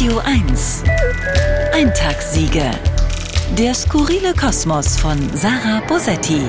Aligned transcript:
Radio 0.00 0.18
1. 0.24 0.82
Eintagssiege. 1.74 2.70
Der 3.58 3.74
skurrile 3.74 4.32
Kosmos 4.32 4.96
von 4.96 5.18
Sarah 5.36 5.82
Bosetti. 5.86 6.40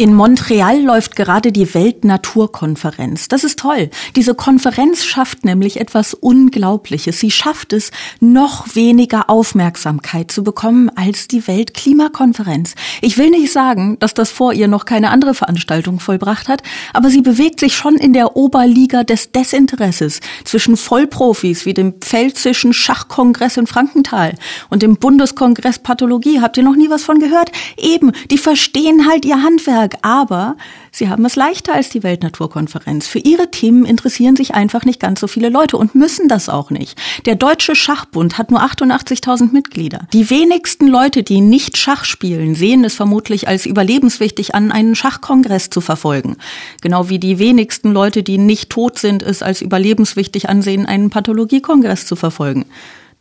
In 0.00 0.14
Montreal 0.14 0.80
läuft 0.80 1.14
gerade 1.14 1.52
die 1.52 1.74
Weltnaturkonferenz. 1.74 3.28
Das 3.28 3.44
ist 3.44 3.58
toll. 3.58 3.90
Diese 4.16 4.34
Konferenz 4.34 5.04
schafft 5.04 5.44
nämlich 5.44 5.78
etwas 5.78 6.14
Unglaubliches. 6.14 7.20
Sie 7.20 7.30
schafft 7.30 7.74
es, 7.74 7.90
noch 8.18 8.74
weniger 8.74 9.28
Aufmerksamkeit 9.28 10.32
zu 10.32 10.42
bekommen 10.42 10.88
als 10.88 11.28
die 11.28 11.46
Weltklimakonferenz. 11.46 12.76
Ich 13.02 13.18
will 13.18 13.28
nicht 13.28 13.52
sagen, 13.52 13.98
dass 14.00 14.14
das 14.14 14.30
vor 14.30 14.54
ihr 14.54 14.68
noch 14.68 14.86
keine 14.86 15.10
andere 15.10 15.34
Veranstaltung 15.34 16.00
vollbracht 16.00 16.48
hat, 16.48 16.62
aber 16.94 17.10
sie 17.10 17.20
bewegt 17.20 17.60
sich 17.60 17.76
schon 17.76 17.96
in 17.96 18.14
der 18.14 18.36
Oberliga 18.38 19.04
des 19.04 19.32
Desinteresses 19.32 20.20
zwischen 20.46 20.78
Vollprofis 20.78 21.66
wie 21.66 21.74
dem 21.74 22.00
Pfälzischen 22.00 22.72
Schachkongress 22.72 23.58
in 23.58 23.66
Frankenthal 23.66 24.32
und 24.70 24.80
dem 24.80 24.96
Bundeskongress 24.96 25.78
Pathologie. 25.78 26.40
Habt 26.40 26.56
ihr 26.56 26.62
noch 26.62 26.76
nie 26.76 26.88
was 26.88 27.02
von 27.04 27.20
gehört? 27.20 27.52
Eben, 27.76 28.12
die 28.30 28.38
verstehen 28.38 29.06
halt 29.06 29.26
ihr 29.26 29.42
Handwerk. 29.42 29.89
Tag, 29.90 29.98
aber 30.02 30.56
sie 30.90 31.08
haben 31.08 31.24
es 31.24 31.36
leichter 31.36 31.74
als 31.74 31.88
die 31.90 32.02
Weltnaturkonferenz. 32.02 33.06
Für 33.06 33.18
ihre 33.18 33.50
Themen 33.50 33.84
interessieren 33.84 34.36
sich 34.36 34.54
einfach 34.54 34.84
nicht 34.84 35.00
ganz 35.00 35.20
so 35.20 35.26
viele 35.26 35.48
Leute 35.48 35.76
und 35.76 35.94
müssen 35.94 36.28
das 36.28 36.48
auch 36.48 36.70
nicht. 36.70 36.98
Der 37.26 37.34
Deutsche 37.34 37.74
Schachbund 37.74 38.38
hat 38.38 38.50
nur 38.50 38.62
88.000 38.62 39.52
Mitglieder. 39.52 40.06
Die 40.12 40.30
wenigsten 40.30 40.86
Leute, 40.86 41.22
die 41.22 41.40
nicht 41.40 41.76
Schach 41.76 42.04
spielen, 42.04 42.54
sehen 42.54 42.84
es 42.84 42.94
vermutlich 42.94 43.48
als 43.48 43.66
überlebenswichtig 43.66 44.54
an, 44.54 44.72
einen 44.72 44.94
Schachkongress 44.94 45.70
zu 45.70 45.80
verfolgen. 45.80 46.36
Genau 46.80 47.08
wie 47.08 47.18
die 47.18 47.38
wenigsten 47.38 47.92
Leute, 47.92 48.22
die 48.22 48.38
nicht 48.38 48.70
tot 48.70 48.98
sind, 48.98 49.22
es 49.22 49.42
als 49.42 49.62
überlebenswichtig 49.62 50.48
ansehen, 50.48 50.86
einen 50.86 51.10
Pathologiekongress 51.10 52.06
zu 52.06 52.16
verfolgen. 52.16 52.66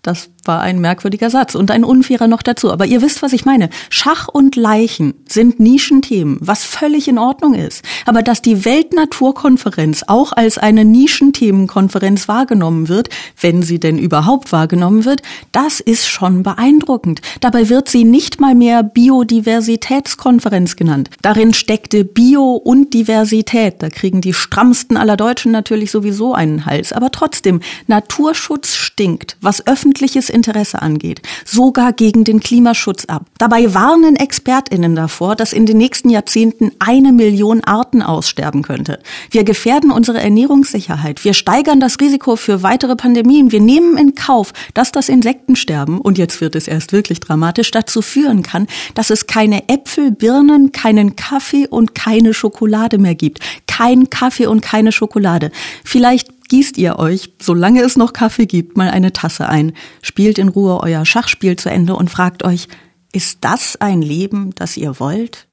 Das 0.02 0.30
war 0.46 0.62
ein 0.62 0.80
merkwürdiger 0.80 1.30
Satz 1.30 1.56
und 1.56 1.72
ein 1.72 1.84
unfairer 1.84 2.28
noch 2.28 2.42
dazu. 2.42 2.72
Aber 2.72 2.86
ihr 2.86 3.02
wisst, 3.02 3.22
was 3.22 3.34
ich 3.34 3.44
meine. 3.46 3.70
Schach 3.90 4.30
und 4.30 4.56
Leichen 4.56 5.14
sind 5.28 5.60
Nischenthemen, 5.60 6.38
was 6.40 6.64
völlig 6.64 7.08
in 7.10 7.18
Ordnung 7.18 7.54
ist. 7.54 7.84
Aber 8.06 8.24
dass 8.24 8.42
die 8.42 8.64
Weltnaturkonferenz 8.64 10.06
auch 10.08 10.32
als 10.32 10.58
eine 10.58 10.86
Nischenthemenkonferenz 10.86 12.30
wahrgenommen 12.30 12.88
wird, 12.88 13.10
wenn 13.40 13.62
sie 13.62 13.80
denn 13.80 14.00
überhaupt 14.00 14.54
wahrgenommen 14.54 15.04
wird, 15.04 15.22
das 15.52 15.82
ist 15.82 16.08
schon 16.08 16.44
beeindruckend. 16.44 17.22
Dabei 17.42 17.68
wird 17.68 17.90
sie 17.90 18.06
nicht 18.06 18.40
mal 18.40 18.56
mehr 18.56 18.84
Biodiversitätskonferenz 18.84 20.78
genannt. 20.78 21.10
Darin 21.22 21.54
steckte 21.54 22.06
Bio 22.06 22.54
und 22.54 22.94
Diversität. 22.94 23.84
Da 23.84 23.90
kriegen 23.90 24.22
die 24.22 24.34
strammsten 24.34 24.96
aller 24.96 25.18
Deutschen 25.18 25.52
natürlich 25.52 25.92
sowieso 25.92 26.34
einen 26.34 26.66
Hals. 26.66 26.94
Aber 26.94 27.12
trotzdem, 27.12 27.60
Naturschutz 27.88 28.76
stinkt. 28.76 29.38
Was 29.42 29.68
öffentlich 29.68 29.89
öffentliches 29.90 30.30
Interesse 30.30 30.84
angeht, 30.84 31.22
sogar 31.46 31.94
gegen 31.94 32.24
den 32.24 32.40
Klimaschutz 32.40 33.06
ab. 33.06 33.26
Dabei 33.40 33.74
warnen 33.74 34.16
Expertinnen 34.16 34.96
davor, 34.96 35.36
dass 35.36 35.52
in 35.52 35.66
den 35.66 35.78
nächsten 35.78 36.12
Jahrzehnten 36.12 36.72
eine 36.78 37.12
Million 37.12 37.64
Arten 37.64 38.04
aussterben 38.04 38.62
könnte. 38.62 39.00
Wir 39.32 39.44
gefährden 39.44 39.90
unsere 39.90 40.20
Ernährungssicherheit. 40.20 41.26
Wir 41.26 41.34
steigern 41.34 41.80
das 41.80 42.00
Risiko 42.00 42.36
für 42.36 42.62
weitere 42.62 42.96
Pandemien. 42.96 43.52
Wir 43.52 43.62
nehmen 43.62 43.98
in 43.98 44.14
Kauf, 44.14 44.54
dass 44.76 44.92
das 44.92 45.10
Insektensterben, 45.10 46.00
und 46.00 46.20
jetzt 46.20 46.40
wird 46.40 46.56
es 46.56 46.68
erst 46.68 46.94
wirklich 46.94 47.20
dramatisch, 47.20 47.72
dazu 47.72 48.04
führen 48.04 48.44
kann, 48.44 48.68
dass 48.94 49.10
es 49.10 49.26
keine 49.26 49.70
Äpfel, 49.70 50.12
Birnen, 50.12 50.72
keinen 50.72 51.16
Kaffee 51.16 51.68
und 51.68 51.96
keine 51.96 52.36
Schokolade 52.36 53.00
mehr 53.00 53.16
gibt. 53.16 53.40
Kein 53.80 54.10
Kaffee 54.10 54.48
und 54.48 54.60
keine 54.62 54.92
Schokolade. 54.92 55.52
Vielleicht 55.86 56.50
gießt 56.50 56.78
ihr 56.78 57.00
euch, 57.00 57.32
solange 57.42 57.82
es 57.82 57.96
noch 57.96 58.12
Kaffee 58.12 58.46
gibt, 58.46 58.76
mal 58.76 58.90
eine 58.90 59.14
Tasse 59.14 59.48
ein, 59.48 59.72
spielt 60.02 60.38
in 60.38 60.50
Ruhe 60.50 60.82
euer 60.84 61.06
Schachspiel 61.06 61.56
zu 61.56 61.70
Ende 61.70 61.96
und 61.96 62.10
fragt 62.10 62.44
euch, 62.44 62.68
ist 63.14 63.38
das 63.40 63.78
ein 63.80 64.02
Leben, 64.02 64.54
das 64.56 64.76
ihr 64.76 65.00
wollt? 65.00 65.48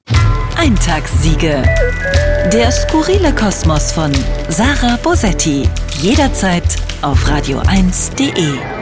Eintagssiege. 0.57 1.63
Der 2.51 2.69
skurrile 2.69 3.33
Kosmos 3.33 3.93
von 3.93 4.11
Sarah 4.49 4.97
Bosetti. 4.97 5.63
Jederzeit 6.01 6.75
auf 7.01 7.25
radio1.de. 7.29 8.76